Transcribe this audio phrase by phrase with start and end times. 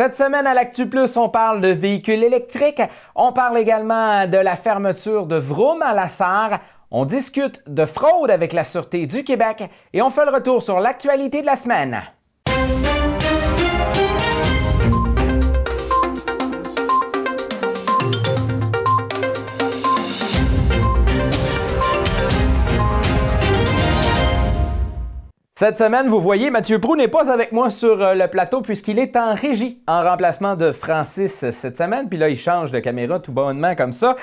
[0.00, 2.80] Cette semaine à l'Actu Plus, on parle de véhicules électriques.
[3.14, 6.60] On parle également de la fermeture de Vroom à la Sarre.
[6.90, 10.80] On discute de fraude avec la Sûreté du Québec et on fait le retour sur
[10.80, 12.00] l'actualité de la semaine.
[25.60, 28.98] Cette semaine, vous voyez, Mathieu Prou n'est pas avec moi sur euh, le plateau puisqu'il
[28.98, 32.08] est en régie en remplacement de Francis cette semaine.
[32.08, 34.16] Puis là, il change de caméra tout bonnement comme ça.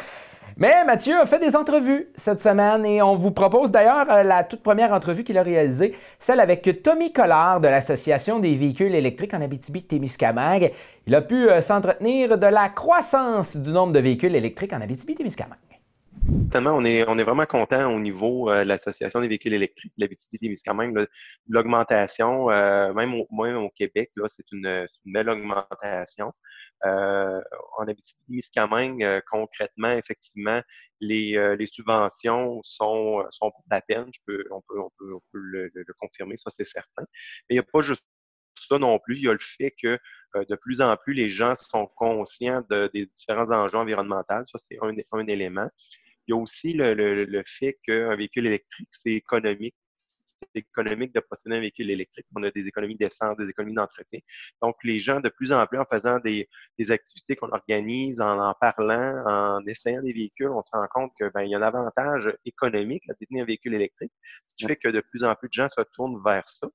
[0.58, 4.46] Mais Mathieu a fait des entrevues cette semaine et on vous propose d'ailleurs euh, la
[4.46, 9.35] toute première entrevue qu'il a réalisée, celle avec Tommy Collard de l'Association des véhicules électriques
[9.35, 10.72] en Abitibi-Témiscamingue.
[11.05, 15.66] Il a pu euh, s'entretenir de la croissance du nombre de véhicules électriques en Abitibi-Témiscamingue.
[16.30, 21.08] On est, vraiment content au niveau euh, de l'Association des véhicules électriques de l'Abitibi-Témiscamingue.
[21.48, 26.34] L'augmentation, euh, même, au, au Québec, c'est une, belle augmentation.
[26.85, 27.41] Euh,
[27.77, 30.62] en Abitibi-Témiscamingue, euh, concrètement, effectivement,
[30.99, 34.09] les, les subventions sont, sont la peine.
[34.13, 37.04] Je peux, on peut, le, confirmer, ça c'est certain.
[37.49, 38.04] Mais il n'y a pas juste
[38.59, 39.15] ça non plus.
[39.15, 39.98] Il y a le fait que
[40.35, 44.43] de plus en plus, les gens sont conscients de, des différents enjeux environnementaux.
[44.48, 45.70] Ça, c'est un élément.
[46.28, 49.76] Il y a aussi le, le, fait qu'un véhicule électrique, c'est économique.
[50.54, 52.26] C'est économique de posséder un véhicule électrique.
[52.36, 54.20] On a des économies d'essence, des économies d'entretien.
[54.62, 58.40] Donc, les gens, de plus en plus, en faisant des, des activités qu'on organise, en
[58.40, 61.62] en parlant, en essayant des véhicules, on se rend compte qu'il ben, y a un
[61.64, 64.12] avantage économique à détenir un véhicule électrique,
[64.48, 66.68] ce qui fait que de plus en plus de gens se tournent vers ça.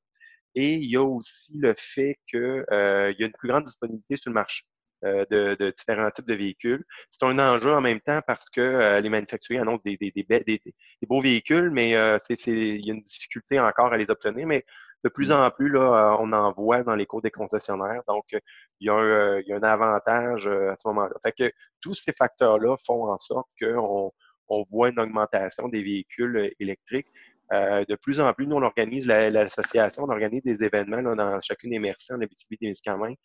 [0.55, 4.17] Et il y a aussi le fait qu'il euh, y a une plus grande disponibilité
[4.17, 4.65] sur le marché.
[5.05, 6.85] Euh, de, différents types de véhicules.
[7.11, 10.61] C'est un enjeu en même temps parce que euh, les manufacturiers annoncent des, des, des,
[11.09, 14.47] beaux véhicules, mais euh, il y a une difficulté encore à les obtenir.
[14.47, 14.65] Mais
[15.03, 15.33] de plus mm.
[15.33, 18.03] en plus, là, on en voit dans les cours des concessionnaires.
[18.07, 21.15] Donc, il y, a un, il y a un avantage à ce moment-là.
[21.25, 24.13] Fait que tous ces facteurs-là font en sorte qu'on
[24.49, 27.09] on voit une augmentation des véhicules électriques.
[27.51, 31.71] de plus en plus, nous, on organise l'association, on organise des événements là, dans chacune
[31.71, 33.17] des merci en Abitibi-Témiscamingue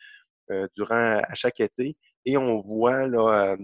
[0.76, 3.58] durant à chaque été et on voit là, euh,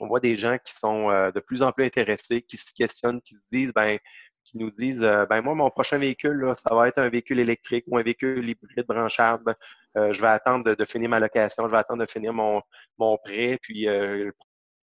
[0.00, 3.20] on voit des gens qui sont euh, de plus en plus intéressés, qui se questionnent,
[3.22, 3.98] qui se disent ben
[4.44, 7.84] qui nous disent ben moi mon prochain véhicule là, ça va être un véhicule électrique
[7.88, 9.54] ou un véhicule hybride branchable.
[9.94, 12.62] je vais attendre de, finir ma location, je vais attendre de finir mon
[12.98, 14.32] mon prêt puis le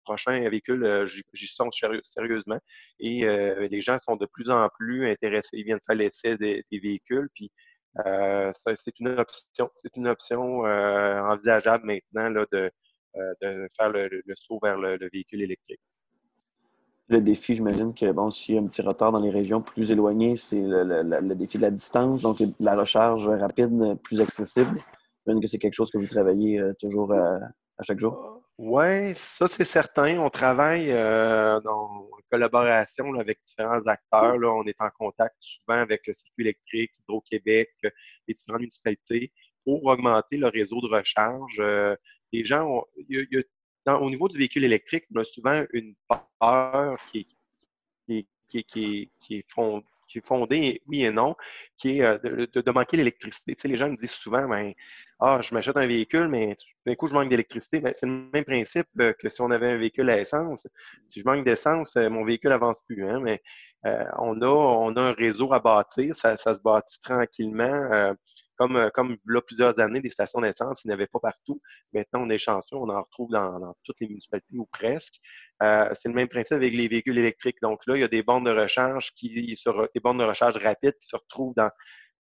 [0.05, 1.73] prochain véhicule j'y songe
[2.03, 2.59] sérieusement
[2.99, 3.21] et
[3.69, 7.29] les gens sont de plus en plus intéressés, ils viennent faire l'essai des, des véhicules
[7.33, 7.66] puis euh,
[8.75, 12.72] c'est une option, c'est une option euh, envisageable maintenant là, de,
[13.16, 15.80] euh, de faire le, saut vers le, véhicule électrique.
[17.09, 19.91] Le défi, j'imagine que bon, s'il y a un petit retard dans les régions plus
[19.91, 24.78] éloignées, c'est le, défi de la distance, donc la recharge rapide, plus accessible.
[25.25, 28.38] J'imagine que c'est quelque chose que vous travaillez toujours à chaque jour.
[28.58, 30.18] Oui, ça c'est certain.
[30.18, 34.38] On travaille euh, en collaboration avec différents acteurs.
[34.38, 34.49] Là.
[34.49, 37.69] On est en contact souvent avec le Circuit électrique, Hydro-Québec,
[38.27, 39.31] les différentes municipalités
[39.63, 41.59] pour augmenter le réseau de recharge.
[41.59, 41.95] Euh,
[42.31, 42.85] les gens,
[43.85, 45.95] au niveau du véhicule électrique, on a souvent une
[46.39, 47.25] peur qui,
[48.05, 51.35] qui, qui, qui, qui est fondée qui est fondée, oui et non,
[51.78, 52.18] qui est euh,
[52.53, 53.56] de, manquer l'électricité.
[53.56, 54.73] Tu sais, les gens me disent souvent, ben,
[55.19, 57.79] ah, je m'achète un véhicule, mais d'un coup, je manque d'électricité.
[57.79, 60.67] Ben, c'est le même principe euh, que si on avait un véhicule à essence.
[61.07, 63.07] Si je manque d'essence, euh, mon véhicule avance plus.
[63.07, 63.41] Hein, mais
[64.17, 68.13] on, a, on a un réseau à bâtir, ça se bâtit tranquillement.
[68.57, 71.62] Comme, comme là, plusieurs années, des stations d'essence, il n'y avait pas partout.
[71.94, 75.16] Maintenant, on est chanceux, on en retrouve dans, dans toutes les municipalités ou presque.
[75.63, 77.57] Euh, c'est le même principe avec les véhicules électriques.
[77.62, 80.57] Donc là, il y a des bornes de recharge qui sur, des bornes de recharge
[80.57, 81.72] rapides qui se retrouvent dans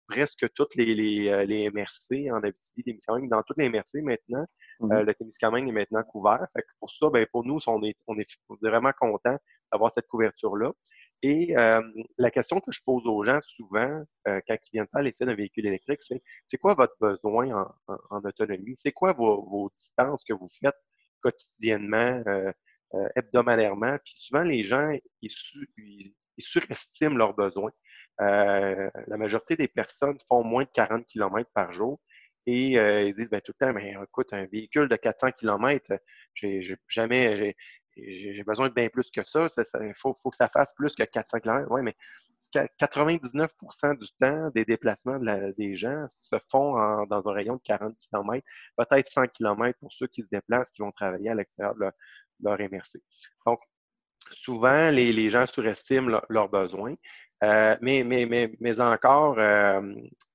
[0.07, 4.45] presque toutes les, les, euh, les MRC en Abitibi, Dans toutes les MRC maintenant,
[4.79, 6.45] mmh euh, le Témiscamingue est maintenant couvert.
[6.53, 8.27] Fait que pour ça, ben, pour nous, on est, on est
[8.61, 9.37] vraiment content
[9.71, 10.71] d'avoir cette couverture-là.
[11.23, 11.81] Et euh,
[12.17, 15.35] la question que je pose aux gens souvent euh, quand ils viennent faire l'essai d'un
[15.35, 18.75] véhicule électrique, c'est c'est quoi votre besoin en, en, en autonomie?
[18.77, 20.75] C'est quoi vos, vos, distances que vous faites
[21.21, 22.21] quotidiennement?
[22.27, 22.51] Euh,
[22.95, 23.97] euh, hebdomadairement?
[24.03, 27.71] Puis souvent, les gens, ils, surestiment leurs besoins.
[28.21, 31.99] Euh, la majorité des personnes font moins de 40 km par jour
[32.45, 35.99] et euh, ils disent ben, tout le temps, mais écoute, un véhicule de 400 km,
[36.35, 37.55] j'ai jamais,
[37.97, 39.47] j'ai besoin de bien plus que ça.
[39.81, 41.67] Il faut, faut, que ça fasse plus que 400 km.
[41.71, 41.95] Oui, mais
[42.53, 45.19] 99% du temps des déplacements
[45.57, 48.45] des gens se font dans un rayon de 40 km,
[48.77, 51.91] peut-être 100 km pour ceux qui se déplacent, qui vont travailler à l'extérieur de,
[52.41, 53.01] leur MRC.
[53.45, 53.59] Donc,
[54.31, 56.95] souvent, les, gens surestiment leurs besoins.
[57.41, 59.37] mais, mais, mais, mais encore,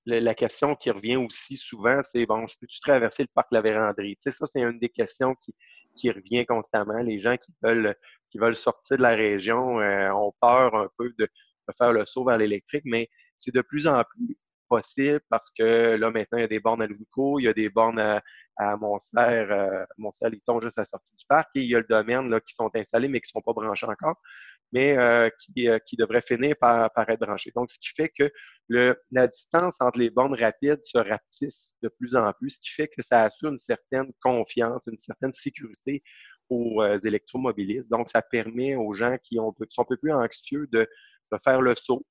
[0.07, 4.17] la question qui revient aussi souvent, c'est bon, je peux-tu traverser le parc La Vérandrie?
[4.17, 5.55] Tu sais, ça, c'est une des questions qui,
[6.01, 6.99] qui revient constamment.
[6.99, 7.95] Les gens qui veulent,
[8.31, 11.29] qui veulent sortir de la région ont peur un peu de,
[11.79, 13.09] faire le saut vers l'électrique, mais
[13.39, 14.37] c'est de plus en plus
[14.69, 17.53] possible parce que là, maintenant, il y a des bornes à Louvico, il y a
[17.53, 18.23] des bornes à,
[18.57, 20.31] à Montserrat, euh, Montserrat,
[20.63, 22.71] juste à la sortie du parc, et il y a le domaine là, qui sont
[22.75, 24.21] installés mais qui ne sont pas branchés encore,
[24.73, 27.53] mais euh, qui, euh, qui devraient finir par, par, être branchés.
[27.55, 28.31] Donc, ce qui fait que
[28.69, 32.71] le, la distance entre les bornes rapides se rapetisse de plus en plus, ce qui
[32.71, 36.03] fait que ça assure une certaine confiance, une certaine sécurité
[36.49, 37.89] aux euh, électromobilistes.
[37.89, 40.89] Donc, ça permet aux gens qui, ont, sont un peu plus anxieux de,
[41.33, 42.05] de faire le saut,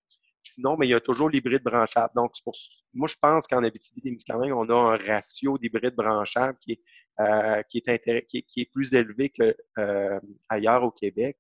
[0.44, 2.12] Sinon, mais il y a toujours l'hybride branchable.
[2.16, 2.56] Donc, pour,
[2.94, 6.82] moi, je pense qu'en Abitibi-Témiscamingue, on a un ratio d'hybride branchable qui est,
[7.20, 11.38] euh, qui, est qui, est, plus élevé qu'ailleurs euh, au Québec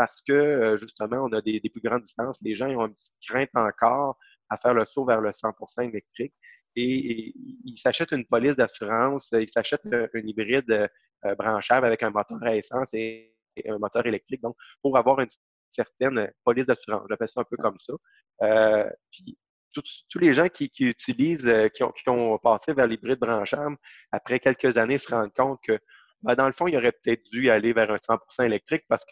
[0.00, 2.38] parce que, euh, justement, on a des, plus grandes distances.
[2.40, 4.16] Les gens ont une petite crainte encore
[4.48, 6.32] à faire le saut vers le 100% électrique
[6.74, 7.34] et,
[7.66, 10.88] ils s'achètent une police d'assurance, ils s'achètent un, hybride
[11.36, 13.36] branchable avec un moteur à essence et,
[13.68, 15.28] un moteur électrique, donc pour avoir une
[15.70, 17.04] certaine police d'assurance.
[17.10, 17.92] J'appelle ça un peu comme ça.
[18.42, 19.36] Euh, puis,
[19.74, 23.76] tous les gens qui, utilisent, euh, qui, ont, passé vers l'hybride branchable,
[24.12, 25.78] après quelques années, se rendent compte que,
[26.22, 29.04] ben, dans le fond, il aurait peut-être dû aller vers un 100% électrique parce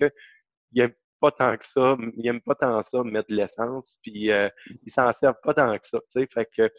[0.73, 4.31] qu'ils n'aiment pas tant que ça, ils n'aiment pas tant ça mettre de l'essence, puis
[4.31, 4.49] euh,
[4.85, 5.99] ils s'en servent pas tant que ça.
[6.13, 6.71] Fait que,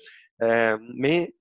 [0.94, 1.36] mais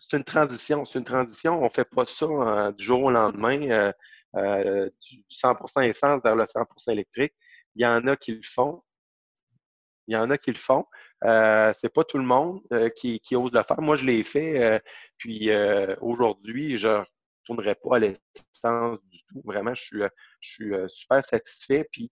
[0.00, 0.84] c'est une transition.
[0.84, 1.62] C'est une transition.
[1.62, 3.92] On fait pas ça du jour au lendemain,
[4.34, 7.34] du 100% essence vers le 100% électrique.
[7.76, 8.82] Il y en a qui le font.
[10.06, 10.86] Il y en a qui le font.
[11.24, 13.80] Euh, c'est pas tout le monde euh, qui, ose le faire.
[13.80, 14.60] Moi, je l'ai fait.
[14.60, 14.78] Euh,
[15.18, 17.04] puis euh, aujourd'hui, je ne
[17.42, 19.42] retournerai pas à l'essence du tout.
[19.44, 20.02] Vraiment, je suis,
[20.40, 21.86] je suis super satisfait.
[21.92, 22.10] Puis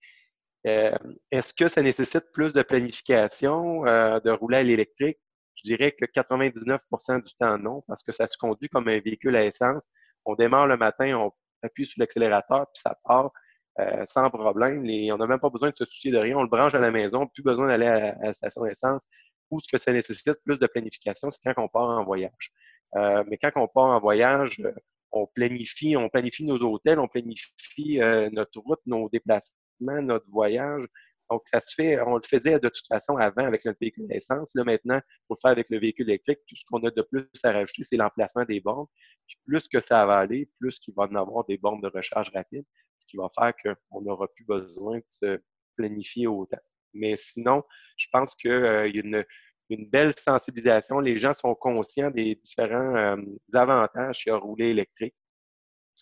[0.64, 5.18] est-ce que ça nécessite plus de planification de rouler à l'électrique?
[5.54, 9.34] Je dirais que 99% du temps, non, parce que ça se conduit comme un véhicule
[9.36, 9.82] à essence.
[10.24, 11.32] On démarre le matin, on
[11.62, 13.32] appuie sur l'accélérateur, puis ça part.
[13.80, 14.84] Euh, sans problème.
[15.12, 16.36] on n'a même pas besoin de se soucier de rien.
[16.36, 19.06] On le branche à la maison, plus besoin d'aller à, la station d'essence.
[19.50, 22.52] Où ce que ça nécessite plus de planification, c'est quand on part en voyage.
[22.96, 24.72] Euh, mais quand on part en voyage, euh,
[25.12, 27.98] on planifie, on planifie nos hôtels, on planifie
[28.32, 30.84] notre route, nos déplacements, notre voyage.
[31.30, 34.50] Donc, ça se fait, on le faisait de toute façon avant avec notre véhicule d'essence.
[34.54, 37.28] Là, maintenant, pour le faire avec le véhicule électrique, tout ce qu'on a de plus
[37.42, 38.86] à rajouter, c'est l'emplacement des bornes.
[39.26, 42.30] Puis plus que ça va aller, plus qu'il va en avoir des bornes de recharge
[42.34, 42.64] rapide
[43.08, 45.40] qui va faire qu'on n'aura plus besoin de se
[45.76, 46.58] planifier autant.
[46.94, 47.62] Mais sinon,
[47.96, 49.24] je pense qu'il euh, y a une,
[49.70, 51.00] belle sensibilisation.
[51.00, 53.16] Les gens sont conscients des différents euh,
[53.54, 55.14] avantages qu'il y a rouler électrique.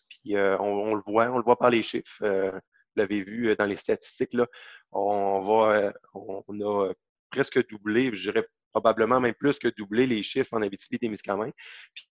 [0.09, 2.19] Puis euh, on, le voit, on le voit par les chiffres.
[2.21, 2.61] vous
[2.97, 4.47] l'avez vu dans les statistiques, là,
[4.93, 5.83] on,
[6.15, 6.93] on, a
[7.31, 11.55] presque doublé, je dirais probablement même plus que doublé les chiffres en Abitibi-Témiscamingue.
[11.95, 12.09] Puis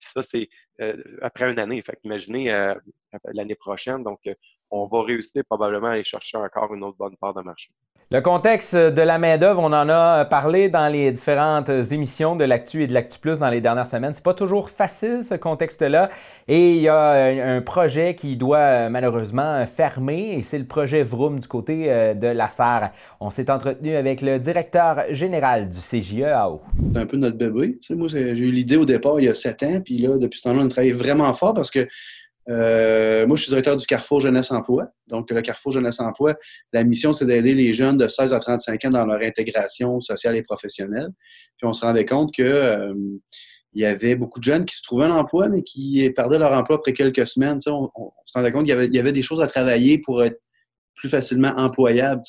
[0.00, 0.48] ça, c'est
[0.80, 1.82] euh, après une année.
[1.82, 2.74] Fait imaginez euh,
[3.32, 4.02] l'année prochaine.
[4.02, 4.34] Donc, euh,
[4.70, 7.70] on va réussir probablement à aller chercher encore une autre bonne part de marché.
[8.12, 12.82] Le contexte de la main-d'œuvre, on en a parlé dans les différentes émissions de l'Actu
[12.82, 14.12] et de l'Actu Plus dans les dernières semaines.
[14.12, 16.10] C'est pas toujours facile ce contexte-là.
[16.46, 21.40] Et il y a un projet qui doit malheureusement fermer et c'est le projet Vroom
[21.40, 22.90] du côté de la SAR.
[23.18, 26.60] On s'est entretenu avec le directeur général du CJEAO.
[26.92, 27.78] C'est un peu notre bébé.
[27.96, 30.50] moi, j'ai eu l'idée au départ il y a sept ans, puis là, depuis ce
[30.50, 31.88] temps-là, on travaille vraiment fort parce que
[32.48, 34.88] euh, moi, je suis directeur du Carrefour Jeunesse Emploi.
[35.08, 36.34] Donc, le Carrefour Jeunesse Emploi,
[36.72, 40.36] la mission, c'est d'aider les jeunes de 16 à 35 ans dans leur intégration sociale
[40.36, 41.10] et professionnelle.
[41.56, 42.94] Puis, on se rendait compte que euh,
[43.74, 46.52] il y avait beaucoup de jeunes qui se trouvaient un emploi, mais qui perdaient leur
[46.52, 47.58] emploi après quelques semaines.
[47.66, 47.90] On,
[48.24, 50.38] se rendait compte qu'il y, avait, des choses à travailler pour être
[50.96, 52.20] plus facilement employable.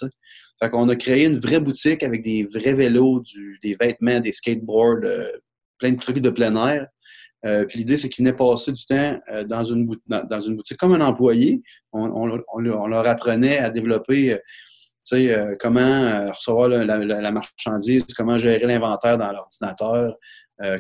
[0.62, 3.24] Fait qu'on a créé une vraie boutique avec des vrais vélos,
[3.62, 5.32] des vêtements, des skateboards, euh,
[5.79, 6.88] plein de trucs de plein air.
[7.45, 10.77] Euh, puis l'idée, c'est qu'ils venaient passer du temps euh, dans, une dans, une boutique
[10.77, 11.62] comme un employé.
[11.91, 14.39] On, leur apprenait à développer,
[15.13, 20.15] euh, comment recevoir la, marchandise, comment gérer l'inventaire dans l'ordinateur,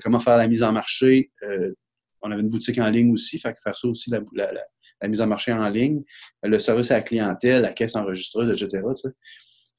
[0.01, 1.31] comment faire la mise en marché.
[2.21, 5.67] on avait une boutique en ligne aussi, faire ça aussi, la, mise en marché en
[5.67, 6.01] ligne,
[6.43, 8.81] le service à la clientèle, la caisse enregistreuse, etc.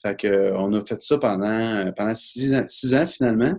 [0.02, 3.54] Fait que, on a fait ça pendant, pendant six ans finalement.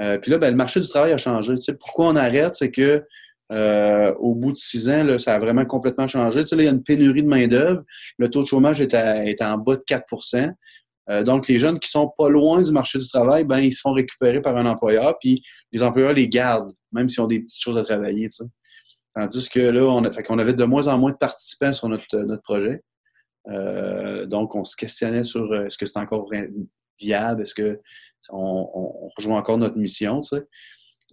[0.00, 1.54] Euh, puis là, ben, le marché du travail a changé.
[1.78, 2.54] pourquoi on arrête?
[2.54, 3.04] C'est que
[3.52, 6.42] euh, au bout de six ans, ça a vraiment complètement changé.
[6.52, 7.82] Il y a une pénurie de main-d'œuvre.
[8.18, 8.94] Le taux de chômage est,
[9.42, 10.52] en bas de 4%
[11.10, 13.80] euh, donc, les jeunes qui sont pas loin du marché du travail, ben, ils se
[13.80, 17.60] font récupérer par un employeur, puis les employeurs les gardent, même s'ils ont des petites
[17.60, 18.28] choses à travailler.
[19.16, 22.16] Tandis que là, on, fait qu'on avait de moins en moins de participants sur notre,
[22.18, 22.82] notre projet.
[24.28, 26.30] donc, on se questionnait sur est-ce que c'est encore
[27.00, 27.42] viable?
[27.42, 27.80] Est-ce que
[28.30, 30.20] on, rejoint encore notre mission?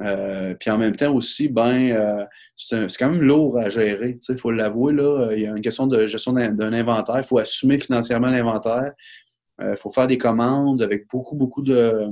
[0.01, 2.25] Euh, puis en même temps aussi, ben, euh,
[2.55, 4.17] c'est quand même lourd à gérer.
[4.27, 7.17] Il faut l'avouer, là, il y a une question de gestion d'un inventaire.
[7.17, 8.93] Il faut assumer financièrement l'inventaire.
[9.61, 12.09] Il faut faire des commandes avec beaucoup, beaucoup de,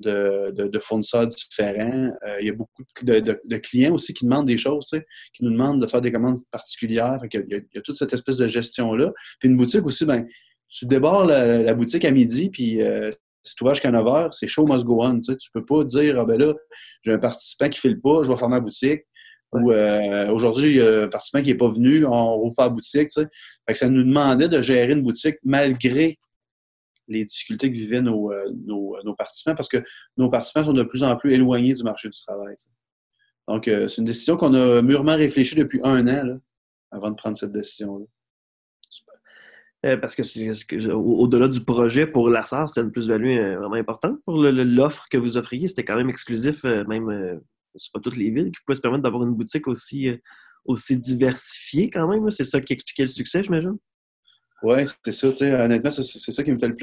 [0.00, 2.12] de, fournisseurs différents.
[2.26, 4.90] Euh, il y a beaucoup de, clients aussi qui demandent des choses,
[5.32, 7.20] qui nous demandent de faire des commandes particulières.
[7.32, 9.12] il, y a, toute cette espèce de gestion-là.
[9.38, 10.26] Puis une boutique aussi, ben,
[10.68, 13.12] tu débarres la, boutique à midi, puis euh,
[13.44, 15.20] si tu vas jusqu'à 9 h, c'est show must go on.
[15.20, 16.54] Tu ne peux pas dire, ah ben là,
[17.02, 19.02] j'ai un participant qui ne file pas, je vais fermer la boutique.
[19.52, 22.64] Ou euh, aujourd'hui, il y a un participant qui n'est pas venu, on rouvre pas
[22.64, 23.10] la boutique.
[23.10, 26.18] ça nous demandait de gérer une boutique malgré
[27.06, 29.82] les difficultés que vivaient euh, nos, participants parce que
[30.16, 32.56] nos participants sont de plus en plus éloignés du marché du travail.
[33.46, 36.38] Donc, euh, c'est une décision qu'on a mûrement réfléchi depuis un an
[36.90, 38.06] avant de prendre cette décision-là.
[39.84, 44.38] Euh, parce que, au-delà du projet pour la SAR, c'était une plus-value vraiment importante pour
[44.38, 45.68] l'offre que vous offriez.
[45.68, 47.40] C'était quand même exclusif, même
[47.76, 50.08] c'est pas toutes les villes qui pouvaient se permettre d'avoir une boutique aussi,
[50.64, 52.30] aussi diversifiée quand même.
[52.30, 53.76] C'est ça qui expliquait le succès, j'imagine?
[54.62, 55.64] Oui, c'est ça.
[55.64, 56.76] Honnêtement, c'est ça qui me fait le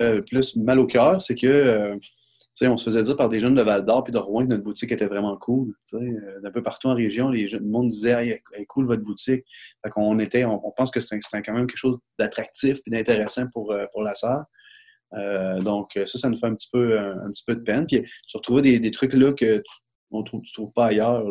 [0.00, 1.98] euh, plus mal au cœur, c'est que
[2.62, 4.48] euh, on se faisait dire par des jeunes de Val d'Or puis de Rouen que
[4.48, 5.74] notre boutique était vraiment cool.
[5.94, 9.44] Euh, d'un peu partout en région, les le monde disait elle est cool votre boutique.
[9.90, 14.02] Qu'on était, on, pense que c'était quand même quelque chose d'attractif et d'intéressant pour, pour
[14.02, 14.44] la sœur.
[15.60, 17.86] donc, ça, ça nous fait un petit peu, un, petit peu de peine.
[17.86, 19.74] Puis, tu retrouvais des, des trucs là que tu
[20.10, 21.24] on trouve, tu ne trouves pas ailleurs.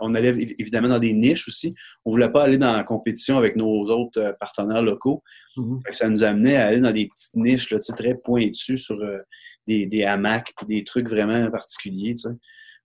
[0.00, 1.74] on, allait évidemment dans des niches aussi.
[2.04, 5.22] On ne voulait pas aller dans la compétition avec nos autres euh, partenaires locaux.
[5.56, 5.94] Mm-hmm.
[5.94, 9.18] Ça nous amenait à aller dans des petites niches là, très pointues sur euh,
[9.66, 12.14] des, des, hamacs des trucs vraiment particuliers.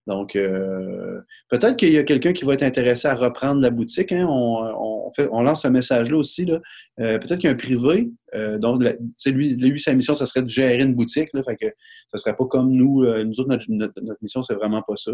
[0.05, 4.11] Donc, euh, peut-être qu'il y a quelqu'un qui va être intéressé à reprendre la boutique.
[4.11, 4.27] Hein.
[4.27, 6.45] On, lance ce message-là aussi.
[6.45, 6.59] Là.
[6.99, 8.09] Euh, peut-être qu'il y a un privé.
[8.35, 8.83] Euh, donc,
[9.25, 11.29] lui, sa mission, ce serait de gérer une boutique.
[11.33, 13.05] Là, ça serait pas comme nous.
[13.05, 15.11] nous autres, notre, notre, mission, c'est vraiment pas ça.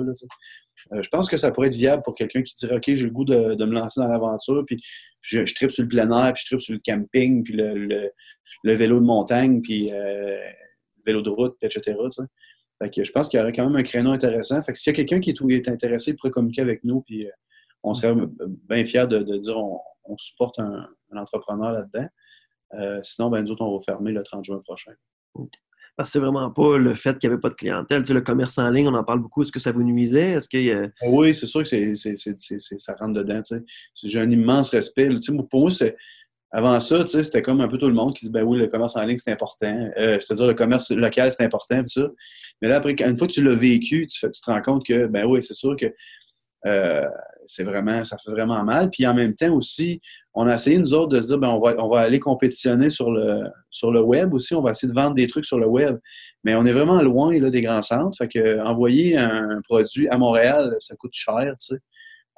[0.91, 3.25] je pense que ça pourrait être viable pour quelqu'un qui dirait OK, j'ai le goût
[3.25, 4.81] de, me lancer dans l'aventure, puis
[5.21, 8.09] je, je tripe sur le plein air, puis je tripe sur le camping, puis le,
[8.63, 10.37] le vélo de montagne, puis le
[11.05, 11.93] vélo de route, etc
[12.81, 14.61] je pense qu'il y aurait quand même un créneau intéressant.
[14.61, 17.25] Fait que s'il y a quelqu'un qui est, intéressé, il pourrait communiquer avec nous, puis
[17.27, 17.31] euh,
[17.83, 18.15] on serait
[18.69, 22.07] bien fiers de, dire on, supporte un, entrepreneur là-dedans.
[22.75, 24.93] Euh, sinon, ben, nous autres, on va fermer le 30 juin prochain.
[25.95, 28.03] Parce que c'est vraiment pas le fait qu'il n'y avait pas de clientèle.
[28.03, 29.41] Tu le commerce en ligne, on en parle beaucoup.
[29.41, 30.31] Est-ce que ça vous nuisait?
[30.31, 33.41] Est-ce qu'il Oui, c'est sûr que ça rentre dedans.
[33.95, 35.09] J'ai un immense respect.
[35.49, 35.97] pour moi, c'est
[36.51, 38.95] avant ça, c'était comme un peu tout le monde qui dit ben oui, le commerce
[38.95, 39.89] en ligne, c'est important.
[39.97, 42.07] Euh, c'est-à-dire le commerce local, c'est important, tout ça.
[42.61, 45.25] Mais là, après, une fois que tu l'as vécu, tu, te rends compte que, ben
[45.25, 45.85] oui, c'est sûr que
[46.65, 47.05] euh,
[47.45, 48.89] c'est vraiment, ça fait vraiment mal.
[48.89, 49.99] Puis en même temps aussi,
[50.33, 52.89] on a essayé, nous autres, de se dire, ben, on va, on va aller compétitionner
[52.89, 54.55] sur le, sur le web aussi.
[54.55, 55.97] On va essayer de vendre des trucs sur le web.
[56.43, 58.17] Mais on est vraiment loin là, des grands centres.
[58.17, 61.81] Fait que envoyer un produit à Montréal, ça coûte cher, tu sais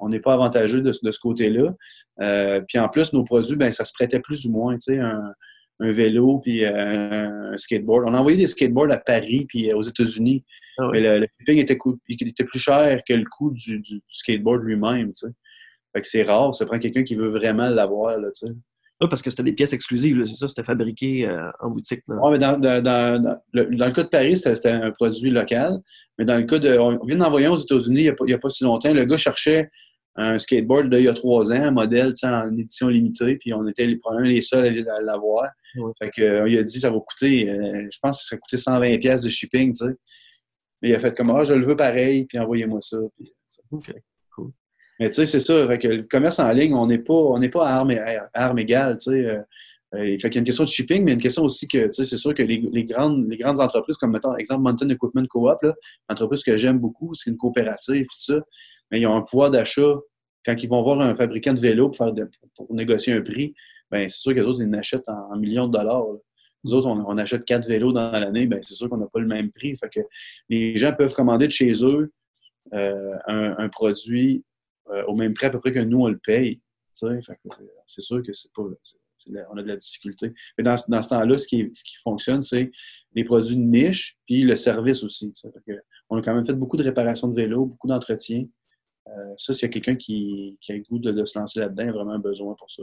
[0.02, 1.74] on n'est pas avantageux de, ce côté-là.
[2.20, 4.98] Euh, puis en plus, nos produits, ben, ça se prêtait plus ou moins, tu sais,
[4.98, 5.34] un,
[5.80, 8.04] vélo puis euh, un skateboard.
[8.06, 10.44] On a envoyé des skateboards à Paris puis euh, aux États-Unis.
[10.78, 11.76] Ah mais le, shipping était,
[12.08, 15.32] était, plus cher que le coût du, skateboard lui-même, tu sais.
[15.92, 18.52] Fait que c'est rare, ça prend quelqu'un qui veut vraiment l'avoir, là, tu sais.
[19.00, 21.28] Ah, parce que c'était des pièces exclusives, c'est ça, c'était fabriqué
[21.60, 22.02] en boutique.
[22.06, 22.56] Oui, mais dans,
[23.52, 25.80] le, cas de Paris, c'était un produit local.
[26.16, 26.78] Mais dans le cas de.
[26.78, 28.94] On vient d'envoyer aux États-Unis il n'y a, pas si longtemps.
[28.94, 29.68] Le gars cherchait
[30.16, 33.86] un skateboard d'il y a trois ans, un modèle en édition limitée, puis on était
[33.86, 35.46] les, premiers, les seuls à l'avoir.
[35.98, 38.40] Fait que, euh, il a dit ça va coûter, euh, je pense que ça va
[38.40, 39.92] coûter 120 pièces de shipping, tu sais.
[40.82, 42.98] Mais il a fait comme ah, je le veux pareil, puis envoyez-moi ça.
[43.70, 43.92] OK,
[44.34, 44.50] cool.
[45.00, 45.66] Mais tu sais, c'est ça.
[45.66, 47.94] Fait que le commerce en ligne, on n'est pas, on n'est pas à armes,
[48.34, 49.24] arme égale, tu sais.
[49.94, 51.92] Euh, fait qu'il y a une question de shipping, mais une question aussi que, tu
[51.92, 55.26] sais, c'est sûr que les, les, grandes, les grandes entreprises, comme mettons, exemple, Mountain Equipment
[55.28, 55.60] Co-op,
[56.08, 58.40] entreprise que j'aime beaucoup, c'est une coopérative, tout ça
[58.92, 59.96] mais ils ont un pouvoir d'achat.
[60.44, 62.14] Quand ils vont voir un fabricant de vélo pour,
[62.74, 63.54] négocier un prix,
[63.90, 66.04] ben c'est sûr que les autres, ils achètent en, millions de dollars.
[66.64, 69.26] Nous autres, on, achète quatre vélos dans l'année, ben c'est sûr qu'on n'a pas le
[69.26, 69.72] même prix.
[70.48, 72.12] Les gens peuvent commander de chez eux
[72.74, 74.44] euh, un, produit
[74.90, 76.60] euh, au même prix à peu près que nous, on le paye.
[76.92, 78.62] C'est sûr que c'est pas.
[78.62, 80.32] on a de la difficulté.
[80.58, 82.70] Mais dans, ce temps-là, ce qui, ce qui fonctionne, c'est
[83.14, 85.32] les produits de niche, puis le service aussi.
[86.10, 88.44] on a quand même fait beaucoup de réparations de vélos, beaucoup d'entretien.
[89.08, 91.88] Euh, ça, s'il y a quelqu'un qui, a le goût de, se lancer là-dedans, il
[91.88, 92.82] a vraiment besoin pour ça.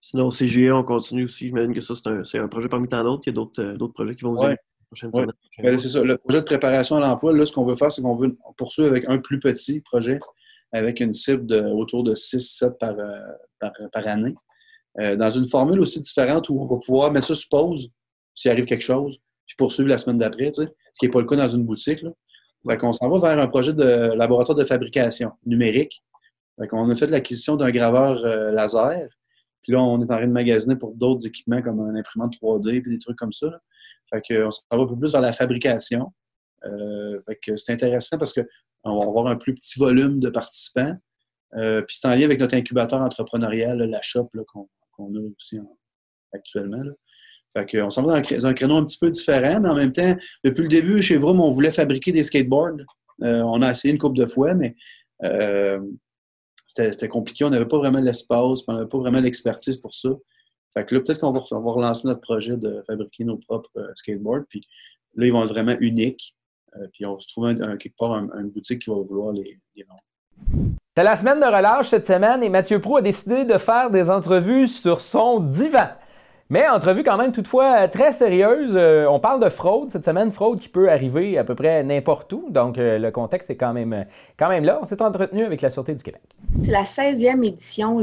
[0.00, 1.48] Sinon, CGE, on continue aussi.
[1.48, 1.94] J'imagine que ça,
[2.24, 3.22] c'est un, projet parmi tant d'autres.
[3.26, 4.58] Il y a d'autres euh, projets qui vont venir ouais.
[4.86, 5.32] prochaine semaine.
[5.62, 6.02] Ben, c'est ça.
[6.02, 8.88] Le projet de préparation à l'emploi, là, ce qu'on veut faire, c'est qu'on veut poursuivre
[8.88, 10.18] avec un plus petit projet,
[10.72, 12.70] avec une cible de, autour de 6-7 euh,
[13.58, 14.34] par, par, année.
[14.96, 17.90] dans une formule aussi différente où on va pouvoir mettre ça sur pause,
[18.34, 20.62] s'il arrive quelque chose, puis poursuivre la semaine d'après, ce
[20.98, 22.02] qui n'est pas le cas dans une boutique.
[22.02, 22.10] Là.
[22.68, 26.02] Fait qu'on s'en va vers un projet de laboratoire de fabrication numérique.
[26.70, 29.08] Qu'on a fait l'acquisition d'un graveur euh, laser.
[29.62, 32.80] Puis là, on est en train de magasiner pour d'autres équipements comme un imprimante 3D
[32.80, 33.60] puis des trucs comme ça.
[34.10, 36.12] Fait qu'on s'en va un peu plus vers la fabrication.
[36.64, 37.20] Euh,
[37.56, 40.96] c'est intéressant parce qu'on va avoir un plus petit volume de participants.
[41.54, 45.58] Euh, puis c'est en lien avec notre incubateur entrepreneurial, la shop qu'on a aussi
[46.32, 46.82] actuellement.
[47.56, 50.14] Fait qu'on s'en va dans un, créneau un petit peu différent, mais en même temps,
[50.44, 52.82] depuis le début, chez Vroom, on voulait fabriquer des skateboards.
[53.22, 54.74] Euh, on a essayé une couple de fois, mais
[56.66, 57.44] c'était compliqué.
[57.44, 60.10] On n'avait pas vraiment l'espace, on n'avait pas vraiment l'expertise pour ça.
[60.74, 64.44] Fait que là, peut-être qu'on va, relancer notre projet de fabriquer nos propres skateboards.
[64.50, 64.60] Puis
[65.14, 66.34] là, ils vont être vraiment uniques.
[66.76, 69.58] Euh, puis on va se trouver quelque part une boutique qui va vouloir les,
[69.88, 70.70] vendre.
[70.94, 74.10] C'est la semaine de relâche cette semaine et Mathieu Prou a décidé de faire des
[74.10, 75.88] entrevues sur son divan.
[76.48, 78.72] Mais entrevue quand même toutefois très sérieuse.
[78.76, 82.32] Euh, on parle de fraude cette semaine, fraude qui peut arriver à peu près n'importe
[82.32, 82.46] où.
[82.50, 84.06] Donc euh, le contexte est quand même,
[84.38, 84.78] quand même là.
[84.80, 86.22] On s'est entretenu avec la Sûreté du Québec.
[86.62, 87.98] C'est la 16e édition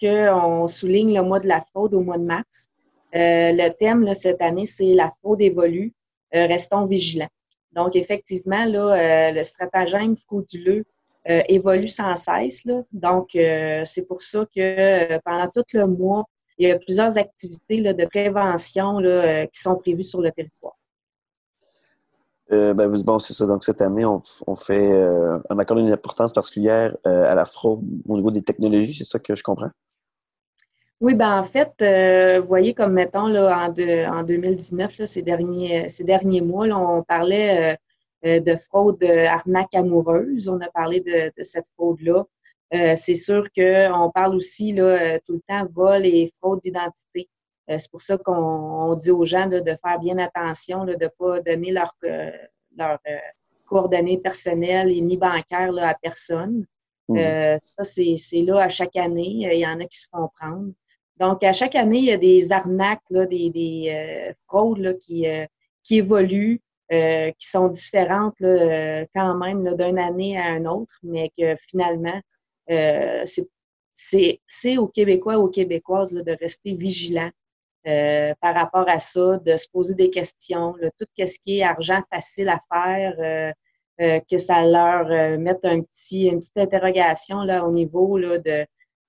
[0.00, 2.68] qu'on souligne le mois de la fraude au mois de mars.
[3.12, 5.92] le thème cette année, c'est la fraude évolue.
[6.32, 7.28] restons vigilants.
[7.76, 10.84] Donc, effectivement, là, euh, le stratagème frauduleux
[11.28, 12.62] euh, évolue sans cesse.
[12.92, 16.24] Donc, euh, c'est pour ça que pendant tout le mois,
[16.58, 18.98] il y a plusieurs activités de prévention
[19.52, 20.76] qui sont prévues sur le territoire.
[22.48, 23.44] Ben, bon, c'est ça.
[23.46, 24.92] Donc, cette année, on, fait,
[25.50, 28.94] un accord d'une importance particulière à la fraude au niveau des technologies.
[28.94, 29.70] C'est ça que je comprends?
[31.02, 35.20] Oui, ben en fait, euh, vous voyez, comme mettons là, en, en 2019, là, ces,
[35.20, 37.74] derniers, ces derniers mois, là, on parlait
[38.24, 40.48] euh, euh, de fraude arnaque amoureuse.
[40.48, 42.24] On a parlé de, cette fraude-là.
[42.72, 47.28] C'est sûr qu'on parle aussi là, tout le temps vol et fraude d'identité.
[47.68, 51.70] c'est pour ça qu'on dit aux gens de faire bien attention, de ne pas donner
[51.70, 51.94] leurs
[52.76, 52.98] leur,
[53.68, 56.66] coordonnées personnelles et ni bancaires là, à personne.
[57.08, 57.58] Mmh.
[57.60, 59.48] ça, c'est là à chaque année.
[59.52, 60.72] Il y en a qui se font prendre.
[61.18, 65.46] Donc, à chaque année, il y a des arnaques, des, des euh, fraudes qui, euh,
[65.82, 66.60] qui évoluent,
[66.92, 68.36] euh, qui sont différentes
[69.14, 72.20] quand même d'une année à une autre, mais que finalement,
[72.68, 73.48] c'est
[74.78, 77.30] aux Québécois, aux Québécoises de rester vigilants
[77.84, 82.48] par rapport à ça, de se poser des questions, tout ce qui est argent facile
[82.48, 83.54] à faire,
[83.98, 88.66] que ça leur mette un petit, une petite interrogation là, au niveau là, de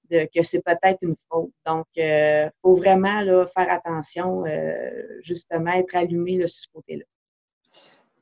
[0.10, 1.52] que c'est peut-être une fraude.
[1.66, 6.68] Donc, il euh, faut vraiment là, faire attention, euh, justement, être allumé là, sur ce
[6.74, 7.04] côté-là.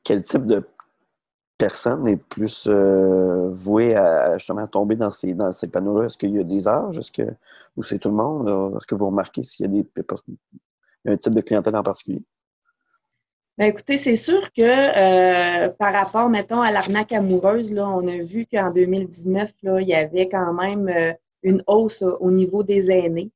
[0.04, 0.64] Quel type de
[1.58, 6.06] personne est plus euh, voué à justement tomber dans ces, dans ces panneaux-là?
[6.06, 6.98] Est-ce qu'il y a des âges?
[6.98, 7.22] Est-ce que,
[7.76, 8.74] ou c'est tout le monde?
[8.76, 9.86] Est-ce que vous remarquez s'il y a des,
[11.06, 12.22] un type de clientèle en particulier?
[13.58, 18.44] Bien, écoutez, c'est sûr que par rapport, mettons, à l'arnaque amoureuse, là, on a vu
[18.44, 23.30] qu'en 2019, là, il y avait quand même une hausse au niveau des aînés.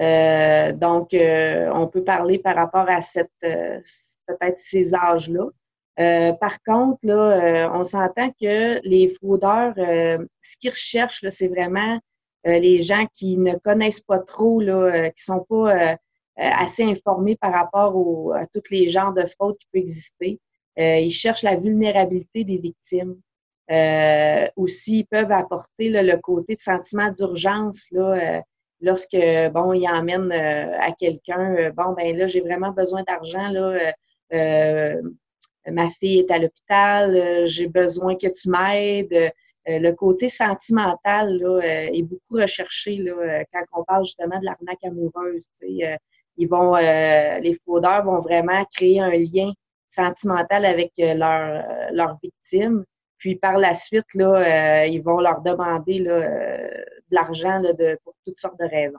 [0.00, 3.80] Euh, donc, euh, on peut parler par rapport à cette euh,
[4.26, 5.46] peut-être ces âges-là.
[6.40, 11.98] Par contre, là, on s'entend que les fraudeurs, ce qu'ils recherchent, c'est vraiment
[12.44, 15.96] les gens qui ne connaissent pas trop, là, qui sont pas
[16.36, 20.40] assez informés par rapport à tous les genres de fraudes qui peuvent exister.
[20.76, 23.16] ils cherchent la vulnérabilité des victimes.
[23.70, 28.40] Euh, aussi, ils peuvent apporter le côté de sentiment d'urgence là, euh,
[28.80, 29.16] lorsque
[29.52, 33.92] bon, ils emmènent euh, à quelqu'un, bon, ben là, j'ai vraiment besoin d'argent, là,
[35.72, 39.32] ma fille est à l'hôpital, j'ai besoin que tu m'aides.
[39.66, 45.48] le côté sentimental là, est beaucoup recherché là, quand on parle justement de l'arnaque amoureuse.
[45.62, 49.50] les fraudeurs vont vraiment créer un lien
[49.88, 52.84] sentimental avec leur, leur victime.
[53.18, 56.68] Puis par la suite, là, euh, ils vont leur demander euh,
[57.10, 57.60] de l'argent
[58.04, 58.98] pour toutes sortes de raisons.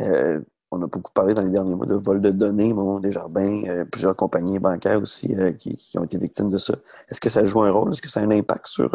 [0.00, 0.40] Euh,
[0.72, 4.16] on a beaucoup parlé dans les derniers mois de vol de données, bon, Desjardins, plusieurs
[4.16, 6.74] compagnies bancaires aussi qui, ont été victimes de ça.
[7.10, 7.92] Est-ce que ça joue un rôle?
[7.92, 8.90] Est-ce que ça a un impact sur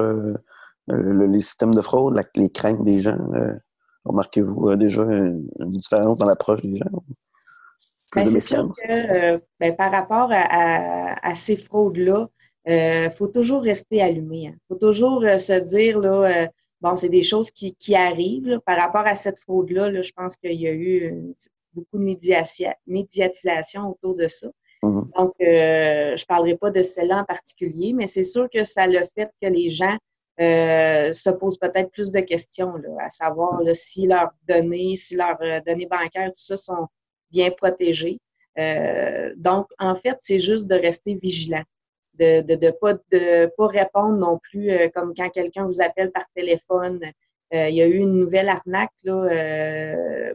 [0.88, 3.18] les systèmes de fraude, les craintes des gens?
[4.06, 6.86] Remarquez-vous déjà une, différence dans l'approche des gens?
[8.16, 12.28] Ben, c'est sûr que ben, par rapport à ces fraudes-là,
[12.68, 14.38] il euh, faut toujours rester allumé.
[14.38, 14.56] Il hein.
[14.68, 16.48] faut toujours euh, se dire, là, euh,
[16.82, 18.60] bon, c'est des choses qui, qui arrivent.
[18.66, 21.34] Par rapport à cette fraude-là, là, je pense qu'il y a eu
[21.78, 24.48] beaucoup de médiatisation autour de ça.
[24.84, 25.18] Mm-hmm.
[25.18, 29.04] Donc, je ne parlerai pas de celle-là en particulier, mais c'est sûr que ça le
[29.16, 29.98] fait que les gens
[30.40, 35.88] se posent peut-être plus de questions, là, à savoir si leurs données, si leurs données
[35.88, 36.88] bancaires, tout ça sont,
[37.32, 38.20] bien protégés.
[39.36, 41.64] donc, en fait, c'est juste de rester vigilant,
[42.16, 46.26] de ne de, pas, de pas répondre non plus comme quand quelqu'un vous appelle par
[46.34, 47.00] téléphone.
[47.52, 50.34] il y a eu une nouvelle arnaque là,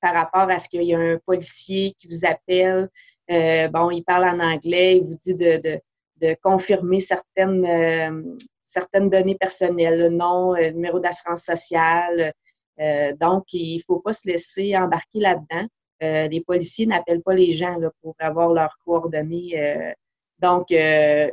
[0.00, 2.88] par rapport à ce qu'il y a un policier qui vous appelle.
[3.28, 5.80] bon, il parle en anglais, il vous dit de,
[6.20, 12.32] de, confirmer certaines, certaines données personnelles, le nom, le numéro d'assurance sociale.
[12.80, 15.66] Euh, donc, il ne faut pas se laisser embarquer là-dedans.
[16.02, 19.58] Euh, les policiers n'appellent pas les gens pour avoir leurs coordonnées.
[19.58, 19.92] Euh.
[20.40, 20.66] donc,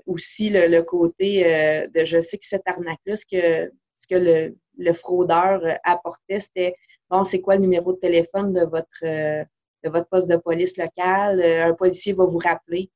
[0.05, 1.43] aussi le, côté
[1.93, 6.75] de je sais que cette arnaque-là, ce que, ce que le, le fraudeur apportait, c'était
[7.13, 9.45] bon, c'est quoi le numéro de téléphone de votre,
[9.83, 11.41] votre poste de police local?
[11.41, 12.89] Un policier va vous rappeler.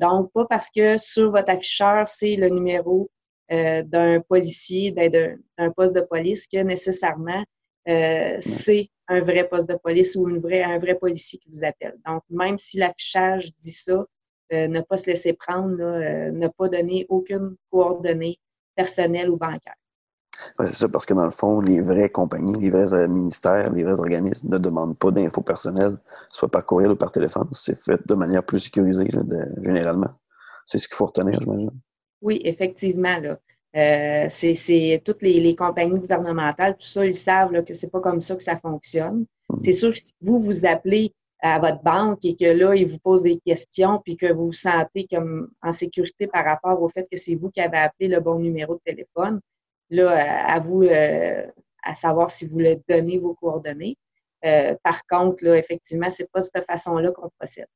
[0.00, 3.10] donc, pas parce que sur votre afficheur, c'est le numéro
[3.50, 5.10] euh, d'un policier, ben,
[5.56, 7.42] d'un poste de police, que nécessairement
[7.88, 11.96] euh, c'est un vrai poste de police ou un vrai policier qui vous appelle.
[12.06, 14.04] Donc, même si l'affichage dit ça,
[14.52, 18.38] euh, ne pas se laisser prendre, ne pas donner aucune coordonnée
[18.76, 19.76] personnelle ou bancaire.
[20.58, 24.00] C'est ça, parce que dans le fond, les vraies compagnies, les vrais ministères, les vrais
[24.00, 25.94] organismes ne demandent pas d'infos personnelles,
[26.28, 27.48] soit par courriel ou par téléphone.
[27.52, 29.08] C'est fait de manière plus sécurisée,
[29.62, 30.10] généralement.
[30.64, 31.70] C'est ce qu'il faut retenir, j'imagine.
[32.20, 33.18] Oui, effectivement.
[33.18, 33.38] Là.
[33.76, 38.20] Euh, c'est toutes les, compagnies gouvernementales, tout ça, ils savent là, que c'est pas comme
[38.20, 39.26] ça que ça fonctionne.
[39.48, 39.58] Mm.
[39.62, 42.98] C'est sûr que si vous vous appelez à votre banque et que là, ils vous
[42.98, 47.06] posent des questions puis que vous vous sentez comme en sécurité par rapport au fait
[47.10, 49.40] que c'est vous qui avez appelé le bon numéro de téléphone,
[49.90, 51.46] là, à vous euh,
[51.82, 53.96] à savoir si vous voulez donner vos coordonnées.
[54.44, 57.66] Euh, par contre, là, effectivement, c'est pas de cette façon-là qu'on procède.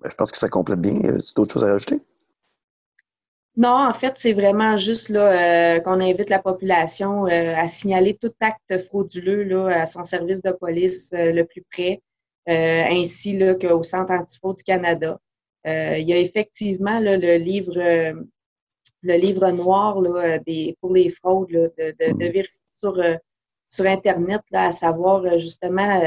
[0.00, 0.94] Ben, je pense que ça complète bien.
[0.94, 2.00] Tu as d'autres choses à rajouter?
[3.56, 8.14] Non, en fait, c'est vraiment juste là, euh, qu'on invite la population euh, à signaler
[8.14, 12.02] tout acte frauduleux là, à son service de police euh, le plus près,
[12.46, 15.18] ainsi là, qu'au Centre antifraude du Canada.
[15.64, 17.72] il y a effectivement là, le livre
[19.04, 23.00] le livre noir là, des, pour les fraudes de, de, de, vérifier sur,
[23.68, 26.00] sur Internet, là, à savoir justement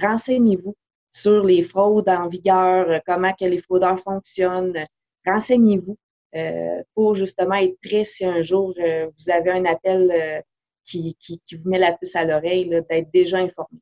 [0.00, 0.74] renseignez-vous
[1.10, 4.86] sur les fraudes en vigueur, comment les fraudeurs fonctionnent.
[5.26, 5.96] Renseignez-vous.
[6.36, 10.40] Euh, pour justement être prêt si un jour euh, vous avez un appel euh,
[10.84, 13.80] qui, qui, vous met la puce à l'oreille, d'être déjà informé.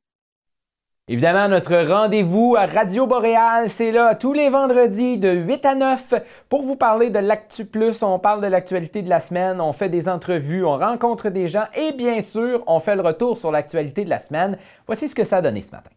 [1.10, 6.14] Évidemment, notre rendez-vous à Radio Boréal, c'est là tous les vendredis de 8 à 9
[6.50, 8.02] pour vous parler de l'Actu Plus.
[8.02, 11.64] On parle de l'actualité de la semaine, on fait des entrevues, on rencontre des gens
[11.74, 14.58] et bien sûr, on fait le retour sur l'actualité de la semaine.
[14.86, 15.88] Voici ce que ça a donné ce matin.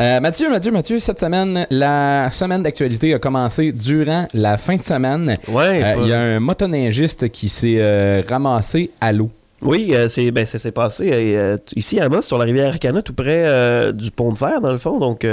[0.00, 4.84] Euh, Mathieu, Mathieu, Mathieu, cette semaine, la semaine d'actualité a commencé durant la fin de
[4.84, 5.34] semaine.
[5.48, 5.82] Ouais.
[5.82, 9.30] Euh, il y a un motoneigiste qui s'est euh, ramassé à l'eau.
[9.64, 13.92] Oui, c'est ben, ça s'est passé ici à Amos, sur la rivière Arcana, tout près
[13.92, 14.98] du pont de fer, dans le fond.
[14.98, 15.26] Donc,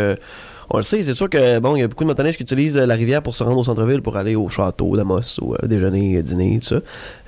[0.74, 2.78] on le sait, c'est sûr que bon, il y a beaucoup de motoneiges qui utilisent
[2.78, 6.60] la rivière pour se rendre au centre-ville pour aller au château d'Amos ou déjeuner, dîner,
[6.60, 6.82] tout ça.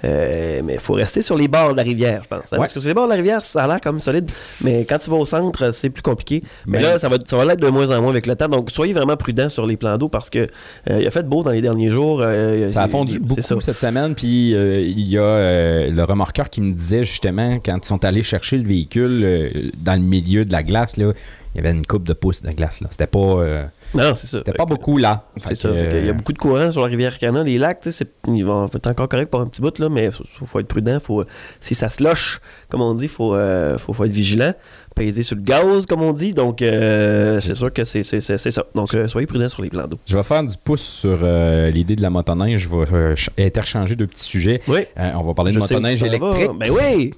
[0.06, 2.54] Euh, mais il faut rester sur les bords de la rivière, je pense.
[2.54, 4.30] Hein, parce que sur les bords de la rivière, ça a l'air comme solide.
[4.62, 6.44] Mais quand tu vas au centre, c'est plus compliqué.
[6.66, 8.48] Mais, là, ça va, ça va l'être de moins en moins avec le temps.
[8.48, 10.48] Donc, soyez vraiment prudents sur les plans d'eau parce que
[10.90, 12.22] euh, il a fait beau dans les derniers jours.
[12.22, 14.16] Euh, ça a fondu beaucoup cette semaine.
[14.16, 18.58] Puis il y a le remorqueur qui me disait justement, quand ils sont allés chercher
[18.58, 21.14] le véhicule dans le milieu de la glace, là,
[21.54, 22.82] il y avait une coupe de pouce de glace.
[22.90, 23.70] C'était pas.
[23.94, 24.38] Non, c'est ça.
[24.40, 25.26] C'était pas beaucoup là.
[25.38, 25.70] C'est ça.
[25.70, 27.44] il y a beaucoup de courant sur la rivière Cana.
[27.44, 30.06] Les lacs, tu sais, ils vont être encore corrects pour un petit bout, là, mais
[30.06, 31.00] il faut, être prudent.
[31.00, 31.24] Faut,
[31.62, 34.54] si ça se loche, comme on dit, il faut, euh, faut, faut, être vigilant.
[34.96, 36.34] Peser sur le gaz, comme on dit.
[36.34, 38.64] Donc, euh, c'est sûr que c'est ça.
[38.76, 40.00] Donc, euh, soyez prudent sur les plans d'eau.
[40.06, 41.18] Je vais faire du pouce sur
[41.72, 42.60] l'idée de la motoneige.
[42.60, 44.62] Je vais interchanger deux petits sujets.
[44.68, 44.86] Oui.
[44.98, 46.50] on va parler de motoneige électrique.
[46.60, 47.14] Ben oui!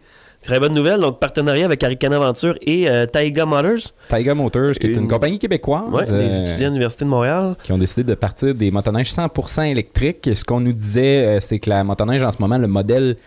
[0.45, 0.99] Très bonne nouvelle.
[0.99, 3.91] Donc, partenariat avec Arican Aventure et euh, Taiga Motors.
[4.07, 5.81] Taiga Motors, qui est une compagnie québécoise.
[5.91, 7.55] Oui, des euh, étudiants de l'Université de Montréal.
[7.63, 10.29] Qui ont décidé de partir des motoneiges 100% électriques.
[10.35, 13.17] Ce qu'on nous disait, euh, c'est que la motoneige, en ce moment, le modèle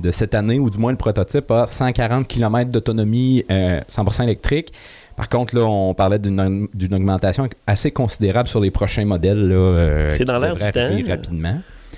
[0.00, 4.74] de cette année, ou du moins le prototype, a 140 km d'autonomie 100% électrique.
[5.16, 9.56] Par contre, là, on parlait d'une augmentation assez considérable sur les prochains modèles.
[10.10, 11.08] c'est dans l'air du temps.
[11.08, 11.56] rapidement.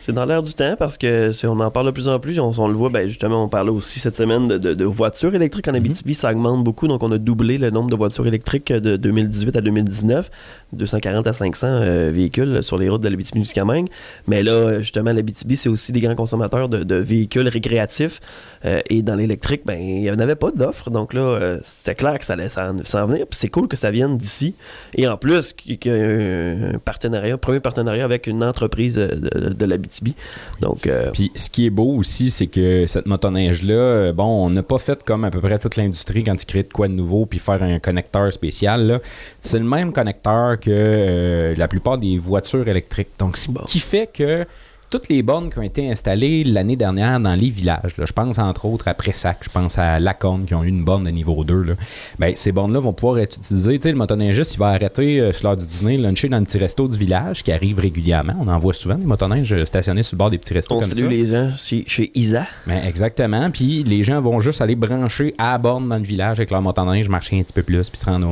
[0.08, 2.40] C'est dans l'air du temps parce que si on en parle de plus en plus,
[2.40, 5.76] on, le voit, ben justement, on parlait aussi cette semaine de, voitures électriques en mhm.
[5.76, 9.56] Abitibi, ça augmente beaucoup, donc on a doublé le nombre de voitures électriques de 2018
[9.56, 10.30] à 2019,
[10.72, 13.90] 240 à 500 euh, véhicules sur les routes de l'Abitibi-Témiscamingue.
[14.26, 18.20] Mais là, justement, l'Abitibi, c'est aussi des grands consommateurs de, véhicules récréatifs
[18.64, 21.94] euh, et dans l'électrique, ben il n'y en avait pas d'offres, donc là, euh, c'était
[21.94, 24.54] clair que ça allait s'en venir, puis c'est cool que ça vienne d'ici.
[24.94, 29.50] Et en plus, qu'il y a un partenariat, un premier partenariat avec une entreprise de,
[29.50, 30.14] de l'Abitibi Abitibi.
[30.60, 34.50] Donc, euh, Puis ce qui est beau aussi, c'est que cette motoneige-là, euh, bon, on
[34.50, 36.92] n'a pas fait comme à peu près toute l'industrie quand ils créent de quoi de
[36.94, 39.00] nouveau puis faire un connecteur spécial.
[39.40, 43.08] C'est le même connecteur que euh, la plupart des voitures électriques.
[43.18, 43.60] Donc, ce Bon.
[43.66, 44.44] qui fait que
[44.90, 48.38] toutes les bornes qui ont été installées l'année dernière dans les villages, là, je pense
[48.38, 51.44] entre autres à Pressac, je pense à Lacorne qui ont eu une borne de niveau
[51.44, 51.74] 2, là,
[52.18, 53.78] ben, ces bornes-là vont pouvoir être utilisées.
[53.78, 56.44] Tu sais, le motoneigiste, il va arrêter euh, sur l'heure du dîner, luncher dans le
[56.44, 58.34] petit resto du village qui arrive régulièrement.
[58.40, 60.80] On en voit souvent des motoneiges euh, stationnés sur le bord des petits restos on
[60.80, 61.10] comme salue ça.
[61.10, 62.46] les gens chez, chez Isa.
[62.66, 63.50] Ben, exactement.
[63.50, 66.62] Puis les gens vont juste aller brancher à la borne dans le village avec leur
[66.62, 68.28] motoneige, marcher un petit peu plus, puis se rendre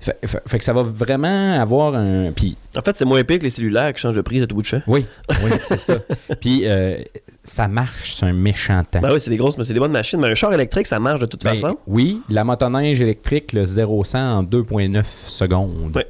[0.00, 2.30] fait, fait- fait que ça va vraiment avoir un.
[2.32, 4.54] Puis En fait, c'est moins pire que les cellulaires qui changent de prix à tout
[4.54, 4.82] bout de champ.
[4.86, 5.04] oui,
[5.44, 5.96] oui, c'est ça.
[6.40, 6.98] Puis euh,
[7.44, 9.00] ça marche sur un méchant temps.
[9.00, 10.20] Ben oui, c'est des grosses, mais c'est des bonnes machines.
[10.20, 11.76] Mais un char électrique, ça marche de toute Ben, façon.
[11.86, 15.96] oui, la motoneige électrique, le 0-100 en 2,9 secondes.
[15.96, 16.06] Ouais.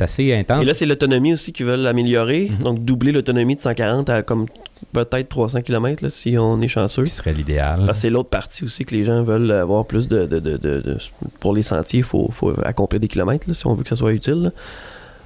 [0.00, 0.62] C'est assez intense.
[0.64, 2.50] Et là, c'est l'autonomie aussi qu'ils veulent améliorer.
[2.50, 2.64] Mhm.
[2.64, 4.46] Donc, doubler l'autonomie de 140 à comme
[4.92, 7.04] peut-être 300 km là, si on est chanceux.
[7.04, 7.82] qui serait l'idéal.
[7.86, 10.26] Parce que c'est l'autre partie aussi que les gens veulent avoir plus de.
[10.26, 10.96] de- de- de- de-
[11.40, 13.96] pour les sentiers, il faut, faut accomplir des kilomètres là, si on veut que ça
[13.96, 14.42] soit utile.
[14.44, 14.50] là.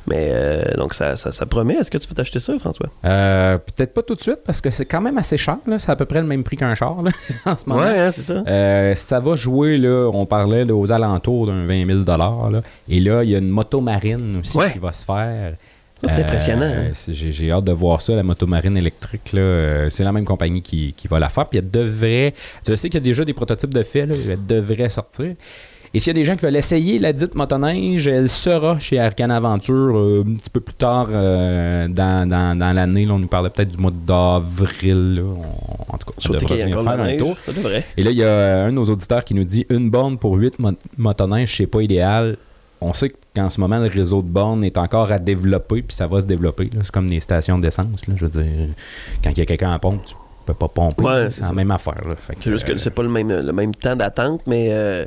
[0.06, 1.74] Mais euh, donc, ça, ça, ça promet.
[1.76, 2.88] Est-ce que tu veux t'acheter ça, François?
[3.04, 5.56] Euh, Peut-être pas tout de suite parce que c'est quand même assez cher.
[5.78, 7.10] C'est à peu près le même prix qu'un char là,
[7.46, 7.80] en ce moment.
[7.82, 8.42] Ouais, hein, c'est ça.
[8.46, 12.62] Euh, ça va jouer, là, on parlait là, aux alentours d'un 20 000 là.
[12.88, 14.72] Et là, il y a une moto marine aussi Ouais.
[14.72, 15.54] qui va se faire.
[16.00, 16.66] Ça, c'est impressionnant.
[16.66, 16.90] hein.
[17.08, 19.22] J'ai hâte de voir ça, la moto marine électrique.
[19.32, 21.46] C'est la même compagnie qui, qui va la faire.
[21.46, 22.34] Puis elle devrait.
[22.68, 24.04] Je sais qu'il y a déjà des prototypes de fait.
[24.04, 25.34] Là, elle devrait sortir.
[25.96, 28.98] Et s'il y a des gens qui veulent essayer la dite motoneige, elle sera chez
[28.98, 33.06] Arcan Aventure euh, un petit peu plus tard euh, dans, dans- dans l'année.
[33.08, 35.22] On nous parlait peut-être du mois d'avril.
[35.88, 37.36] En tout cas, on devrait venir faire un tour.
[37.46, 37.84] Ça devrait.
[37.96, 40.18] Et là, il y a euh, un de nos auditeurs qui nous dit une borne
[40.18, 40.56] pour 8
[40.98, 42.36] motoneiges, c'est pas idéal.
[42.80, 46.06] On sait qu'en ce moment, le réseau de bornes est encore à développer, puis ça
[46.06, 46.70] va se développer.
[46.82, 48.02] C'est comme des stations d'essence.
[48.14, 48.44] Je veux dire,
[49.22, 51.04] quand il y a quelqu'un en pompe, tu peux pas pomper.
[51.04, 52.02] Ouais, c'est la même affaire.
[52.40, 55.06] C'est juste euh, que c'est pas le même, le même temps d'attente, mais, euh,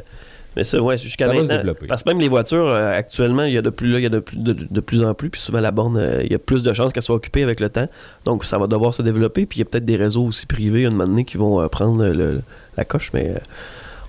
[0.58, 1.58] mais ça, ouais, jusqu'à Ça va se maintenant.
[1.58, 1.88] développer.
[1.88, 4.06] Parce que même les voitures, euh, actuellement, il y a de plus, là, il y
[4.06, 6.36] a de plus, de, de plus en plus, puis souvent la borne, euh, il y
[6.36, 7.88] a plus de chances qu'elle soit occupée avec le temps.
[8.26, 10.82] Donc ça va devoir se développer, puis il y a peut-être des réseaux aussi privés,
[10.84, 12.41] une moment donné, qui vont euh, prendre le-
[12.76, 13.34] la coche, mais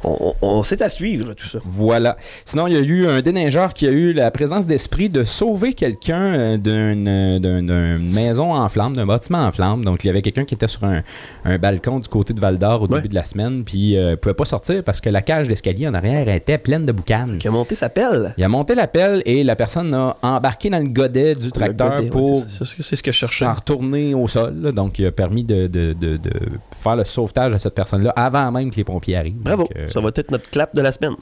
[0.05, 1.59] on, sait à suivre, tout ça.
[1.65, 2.17] Voilà.
[2.45, 5.73] Sinon, il y a eu un déneigeur qui a eu la présence d'esprit de sauver
[5.75, 9.85] quelqu'un euh, d'une euh, d'une maison en flammes, d'un bâtiment en flammes.
[9.85, 11.03] Donc, il y avait quelqu'un qui était sur un,
[11.45, 12.97] un balcon du côté de Val d'Or au Ouais.
[12.97, 15.95] début de la semaine, puis euh, pouvait pas sortir parce que la cage d'escalier en
[15.95, 17.39] arrière était pleine de boucanes.
[17.39, 18.35] Qui a monté sa pelle.
[18.39, 22.01] Il a monté la pelle et la personne a embarqué dans le godet du tracteur
[22.01, 23.45] ouais, pour c'est ça, c'est ce que je cherchais.
[23.45, 24.55] s'en retourner au sol.
[24.63, 24.73] là.
[24.73, 26.31] Donc, il a permis de, de- de- de
[26.75, 29.35] faire le sauvetage de cette personne-là avant même que les pompiers arrivent.
[29.37, 29.63] Bravo.
[29.65, 31.15] Donc, euh, Ça va être notre clap de la semaine.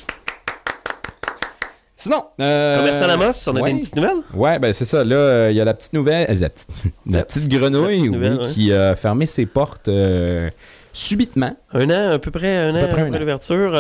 [1.99, 3.71] Sinon, euh, Commerçant Amos, on a ouais.
[3.71, 4.17] une petite nouvelle?
[4.35, 5.03] Ouais, ben c'est ça.
[5.03, 6.69] Là, euh, il y a la petite nouvelle, euh, la petite,
[7.11, 8.53] la La petite grenouille, petite nouvelle, oui, ouais.
[8.53, 10.51] qui a fermé ses portes euh,
[10.93, 11.57] subitement.
[11.73, 13.11] Un an, à peu près un an après an.
[13.19, 13.73] l'ouverture.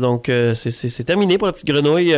[0.00, 2.14] donc, c'est- terminé pour la petite grenouille.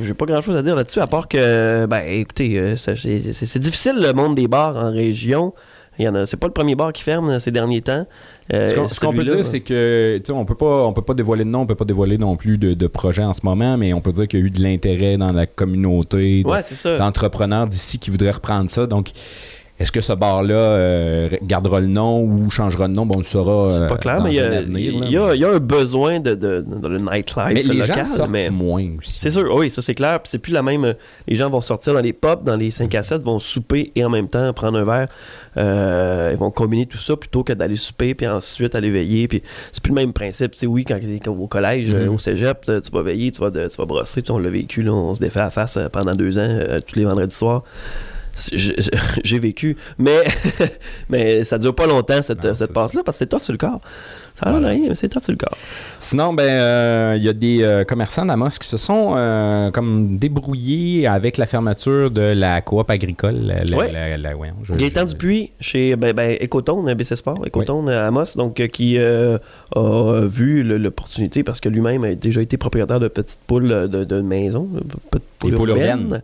[0.00, 4.12] J'ai pas grand chose à dire là-dessus, à part que, ben, écoutez, c'est difficile le
[4.12, 5.52] monde des bars en région.
[5.98, 8.06] Il y en a, c'est pas le premier bar qui ferme ces derniers temps.
[8.52, 11.12] Euh, ce qu'on ce qu'on peut dire, c'est que on peut pas, on peut pas
[11.14, 13.76] dévoiler de nom, on peut pas dévoiler non plus de, de projet en ce moment,
[13.76, 16.60] mais on peut dire qu'il y a eu de l'intérêt dans la communauté, de- Ouais,
[16.98, 18.86] d'entrepreneurs d'ici qui voudraient reprendre ça.
[18.86, 19.10] Donc,
[19.82, 23.04] est-ce que ce bar-là euh, gardera le nom ou changera de nom?
[23.04, 23.72] Bon, on le saura.
[23.72, 24.36] euh, pas clair, dans mais il
[25.10, 26.30] y, a, y y un besoin de,
[26.88, 27.96] le nightlife mais les local.
[27.98, 28.48] gens sortent mais...
[28.50, 29.18] moins aussi.
[29.18, 30.20] C'est sûr, oui, ça c'est clair.
[30.24, 30.84] C'est plus la même.
[30.84, 30.94] euh,
[31.26, 34.04] Les gens vont sortir dans les pubs, dans les 5 à 7, vont souper et
[34.04, 35.08] en même temps prendre un verre.
[35.58, 39.28] Euh, ils vont combiner tout ça plutôt que d'aller souper puis ensuite aller veiller.
[39.28, 39.42] Puis
[39.72, 40.54] c'est plus le même principe.
[40.54, 42.14] Sais, oui, quand es au collège, euh, Mhm.
[42.14, 44.22] au cégep, tu vas veiller, tu vas, tu vas brosser.
[44.30, 46.96] On l'a vécu, là, on se défait à face euh, pendant deux ans, euh, tous
[46.98, 47.64] les vendredis soirs.
[48.52, 50.20] J'ai- vécu, mais,
[51.10, 53.58] mais ça dure pas longtemps cette, Non, cette passe-là parce que c'est tough sur le
[53.58, 53.80] corps.
[54.34, 54.68] Ça Voilà.
[54.68, 55.56] rien, mais c'est tough sur le corps.
[56.00, 60.16] Sinon, ben, euh, il y a des euh, commerçants d'Amos qui se sont euh, comme
[60.16, 63.34] débrouillés avec la fermeture de la coop agricole.
[63.38, 63.92] La, Ouais.
[63.92, 68.54] la- la- je- je- Dupuis chez ben, ben, Ecotone, BC Sport, Ecotone à Amos, donc
[68.68, 69.38] qui a
[70.24, 74.68] vu l'opportunité parce que lui-même a déjà été propriétaire de petites poules de, de maison,
[75.42, 76.22] Des poules urbaines.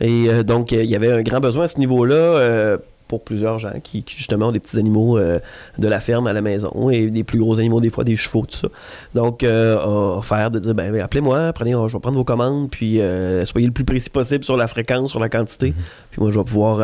[0.00, 2.14] Et euh, donc euh, il y avait un grand besoin à ce niveau-là.
[2.14, 5.38] euh, pour plusieurs gens qui, qui, justement ont des petits animaux euh,
[5.78, 8.42] de la ferme à la maison et des plus gros animaux des fois des chevaux
[8.44, 8.68] tout ça.
[9.14, 9.78] Donc euh,
[10.18, 13.66] offert de dire ben ben, appelez-moi prenez je vais prendre vos commandes puis euh, soyez
[13.66, 15.72] le plus précis possible sur la fréquence sur la quantité.
[16.10, 16.80] Puis moi je vais pouvoir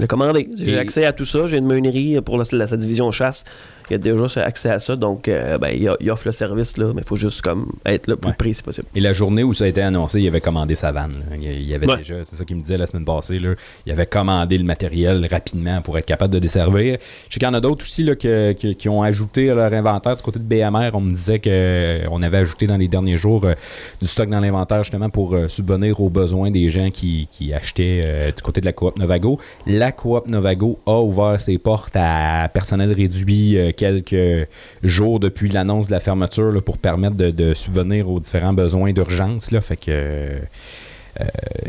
[0.00, 0.48] le commander.
[0.58, 1.46] J'ai accès à tout ça.
[1.46, 3.44] J'ai une meunerie pour la, la- sa division chasse
[3.90, 6.32] il y a déjà accès à ça donc euh, ben, il, a- il offre le
[6.32, 8.36] service là mais il faut juste comme être le plus Ouais.
[8.36, 11.12] précis possible Et la journée où ça a été annoncé, il avait commandé sa vanne.
[11.30, 11.36] là.
[11.36, 11.96] Il avait Ouais.
[11.98, 13.54] déjà, c'est ça qu'il me disait la semaine passée, là,
[13.86, 16.98] il avait commandé le matériel rapidement pour être capable de desservir.
[17.28, 19.54] Je sais qu'il y en a d'autres aussi là, que- que- qui ont ajouté à
[19.54, 20.90] leur inventaire du côté de BMR.
[20.94, 23.54] On me disait qu'on avait ajouté dans les derniers jours euh,
[24.00, 28.00] du stock dans l'inventaire justement pour euh, subvenir aux besoins des gens qui, qui achetaient
[28.06, 29.38] euh, du côté de la coop Novago.
[29.66, 34.48] La coop Novago a ouvert ses portes à personnel réduit euh, quelques
[34.82, 39.50] jours depuis l'annonce de la fermeture pour permettre de, subvenir aux différents besoins d'urgence.
[39.60, 40.38] Fait que euh,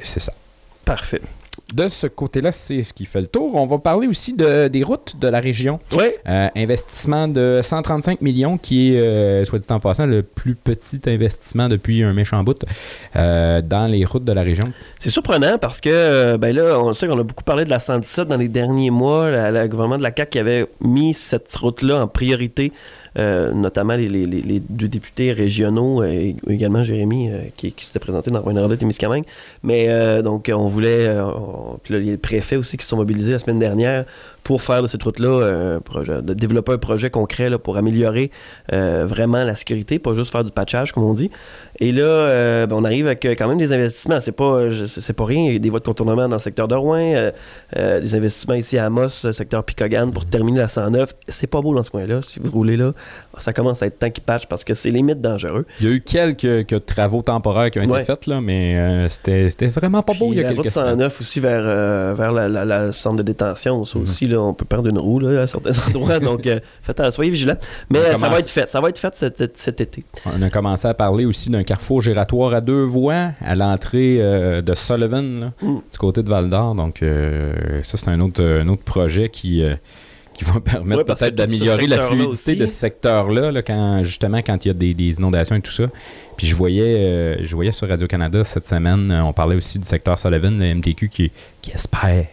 [0.04, 0.34] c'est ça.
[0.84, 1.22] Parfait.
[1.74, 3.56] De ce côté-là, c'est ce qui fait le tour.
[3.56, 5.80] On va parler aussi de- des routes de la région.
[5.94, 6.06] Oui.
[6.28, 11.02] Euh, investissement de 135 millions, qui est, euh, soit dit en passant, le plus petit
[11.08, 12.64] investissement depuis un méchant bout
[13.16, 14.66] euh, dans les routes de la région.
[15.00, 18.28] C'est surprenant parce que, ben là, on sait qu'on a beaucoup parlé de la 117
[18.28, 19.32] dans les derniers mois.
[19.32, 22.74] Le gouvernement de la CAQ qui avait mis cette route-là en priorité,
[23.18, 28.42] notamment les, deux députés régionaux, euh, et également Jérémy, euh, qui, qui s'était présenté dans
[28.42, 29.26] Rouen-Noranda et Miscamingue.
[29.64, 31.08] Mais euh, donc, on voulait.
[31.08, 31.24] euh,
[31.84, 34.06] puis là, il y a les préfets aussi qui se sont mobilisés la semaine dernière
[34.46, 38.30] pour faire de cette route-là un projet, de développer un projet concret là, pour améliorer
[38.74, 41.32] euh, vraiment la sécurité, pas juste faire du patchage, comme on dit.
[41.80, 44.20] Et là, euh, ben, on arrive avec euh, quand même des investissements.
[44.22, 45.46] C'est pas, c'est pas rien.
[45.48, 47.32] Il y a des voies de contournement dans le secteur de Rouen,
[47.76, 51.16] euh, des investissements ici à Amos, secteur Picogan, pour terminer la 109.
[51.28, 52.22] C'est pas beau dans ce coin-là.
[52.22, 52.94] Si vous roulez là,
[53.40, 55.66] ça commence à être temps qui patch parce que c'est limite dangereux.
[55.82, 58.04] Il y a eu quelques, quelques travaux temporaires qui ont été Ouais.
[58.06, 60.90] faits, là, mais c'était vraiment pas beau Puis il y a la quelques route semaines.
[61.00, 61.64] 109 aussi vers,
[62.16, 63.84] vers la centre de détention.
[63.86, 64.04] Ça Mhm.
[64.04, 66.20] aussi, là, on peut perdre une roue là, à certains endroits.
[66.20, 67.58] donc, euh, faites attention, soyez vigilants.
[67.90, 68.68] Mais euh, ça commence- va être fait.
[68.70, 70.04] Ça va être fait cet, cet- cet été.
[70.26, 74.62] On a commencé à parler aussi d'un carrefour gératoire à deux voies à l'entrée euh,
[74.62, 75.76] de Sullivan, là, Mm.
[75.92, 76.76] du côté de Val d'Or.
[76.76, 79.76] Donc, euh, ça, c'est un autre, un autre projet qui, euh,
[80.34, 84.66] qui va permettre Ouais, peut-être d'améliorer la fluidité de ce secteur-là, là, quand, justement, quand
[84.66, 85.86] il y a des, des inondations et tout ça.
[86.38, 89.86] Puis je voyais, euh, je voyais sur Radio-Canada cette semaine, euh, on parlait aussi du
[89.88, 92.26] secteur Sullivan, le MTQ, qui, qui espère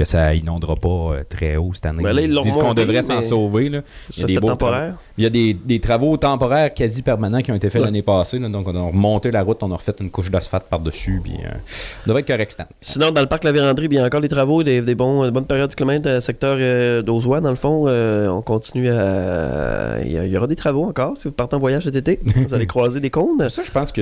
[0.00, 2.02] que ça inondera pas euh, très haut cette année.
[2.02, 3.68] Ben là, ils disent qu'on devrait s'en sauver.
[3.68, 3.80] Là.
[4.16, 4.94] Il y a des c'était beaux temporaire.
[5.18, 7.86] Il y a des, des travaux temporaires quasi permanents qui ont été faits Ouais.
[7.86, 8.38] l'année passée.
[8.38, 8.48] là.
[8.48, 11.20] donc, on a remonté la route, on a refait une couche d'asphalte par-dessus.
[11.22, 12.70] Puis, euh, ça devrait être correct cette année.
[12.80, 15.24] Sinon, dans le parc La Vérandrie, il y a encore des travaux, des, des bons,
[15.26, 17.84] des bonnes périodes de kilomètres, euh, secteur euh, d'Ozois, dans le fond.
[17.88, 19.98] euh, on continue à.
[20.02, 22.20] Il y, aura des travaux encore si vous partez en voyage cet été.
[22.24, 23.46] vous allez croiser des cônes.
[23.50, 24.00] Ça, je pense que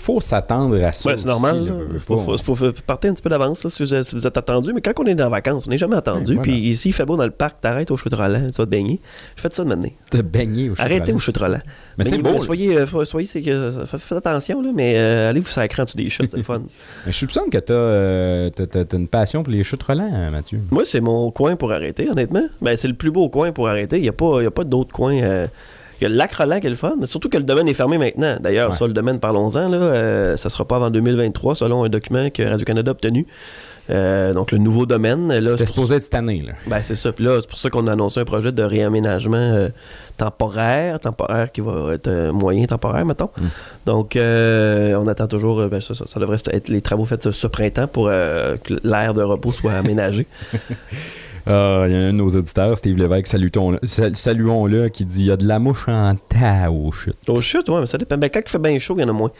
[0.00, 1.10] faut s'attendre à ça.
[1.10, 1.72] Ouais, c'est aussi, normal.
[1.88, 2.36] veux Faut, pas.
[2.38, 4.72] faut, faut- faut partir un petit peu d'avance si, vous, si vous êtes attendu.
[4.72, 6.34] Mais quand on est en vacances, on n'est jamais attendu.
[6.34, 6.42] Voilà.
[6.42, 9.00] Puis ici, il fait beau dans le parc, t'arrêtes au Roland, tu vas te baigner.
[9.36, 9.90] Je fais ça de maintenant.
[10.10, 11.58] Te baigner au Arrêtez au Roland.
[11.98, 12.38] Mais c'est beau.
[12.40, 15.96] Soyez, euh, soyez c'est que, faites, attention, là, mais euh, allez vous sacrer en dessous
[15.96, 16.62] des chutes, c'est le fun.
[17.06, 20.60] Mais je soupçonne que t'as euh, t'as une passion pour les chutes relents, Mathieu.
[20.70, 22.46] Moi, c'est mon coin pour arrêter, honnêtement.
[22.60, 23.96] Ben, c'est le plus beau coin pour arrêter.
[23.96, 25.48] Il n'y a pas, il y a pas d'autres coins.
[26.00, 27.68] Il y a le lac Roland qui est le fun, mais surtout que le domaine
[27.68, 28.36] est fermé maintenant.
[28.40, 28.74] D'ailleurs, Ouais.
[28.74, 32.42] ça, le domaine, parlons-en, là, euh, ça sera pas avant 2023, selon un document que
[32.42, 33.26] Radio-Canada a obtenu.
[33.90, 35.32] Euh, donc, le nouveau domaine.
[35.32, 36.42] Là, C'était supposé être cette année.
[36.46, 36.52] Là.
[36.66, 37.12] ben, c'est ça.
[37.12, 39.68] Puis là, c'est pour ça qu'on a annoncé un projet de réaménagement euh,
[40.16, 43.30] temporaire, temporaire qui va être euh, moyen temporaire, mettons.
[43.36, 43.46] Mm.
[43.86, 47.88] Donc, on attend toujours, ben, ça, ça, ça devrait être les travaux faits ce, printemps
[47.88, 50.26] pour que l'aire de repos soit aménagé.
[51.46, 53.26] Ah, Il y a un de nos auditeurs, Steve Lévesque,
[54.14, 57.28] saluons-le, qui dit il y a de la mouche en tas aux chutes.
[57.28, 58.16] Au chute, ouais, mais ça dépend.
[58.18, 59.30] Ben, quand il fait bien chaud, il y en a moins.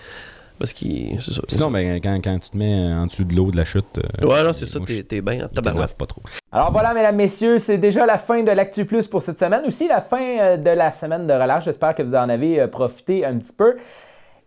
[0.59, 0.85] Parce que
[1.21, 1.41] c'est ça.
[1.49, 3.99] Sinon, ben, quand, quand tu te mets en dessous de l'eau de la chute.
[3.99, 5.97] euh, Ouais, non, c'est ça, t'es bien en tabarouette.
[5.97, 6.21] pas trop.
[6.53, 9.63] Alors voilà, mesdames, messieurs, c'est déjà la fin de l'Actu Plus pour cette semaine.
[9.67, 11.65] Aussi la fin euh, de la semaine de relâche.
[11.65, 13.77] J'espère que vous en avez euh, profité un petit peu.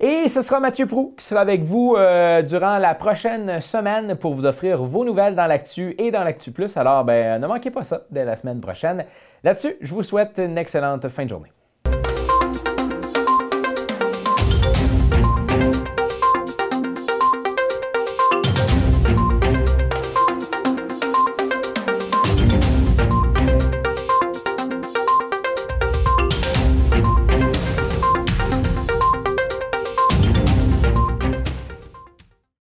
[0.06, 4.34] Et ce sera Mathieu Prou qui sera avec vous euh, durant la prochaine semaine pour
[4.34, 6.76] vous offrir vos nouvelles dans l'Actu et dans l'Actu Plus.
[6.76, 9.06] Alors, ben, ne manquez pas ça dès la semaine prochaine.
[9.46, 11.54] Là-dessus, je vous souhaite une excellente fin de journée.